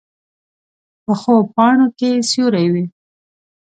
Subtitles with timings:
[1.03, 2.85] پخو پاڼو کې سیوری وي